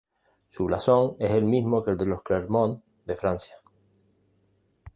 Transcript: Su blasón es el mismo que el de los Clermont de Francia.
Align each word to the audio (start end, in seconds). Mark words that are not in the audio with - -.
Su 0.49 0.65
blasón 0.65 1.15
es 1.19 1.29
el 1.29 1.45
mismo 1.45 1.83
que 1.83 1.91
el 1.91 1.97
de 1.97 2.07
los 2.07 2.23
Clermont 2.23 2.83
de 3.05 3.15
Francia. 3.15 3.53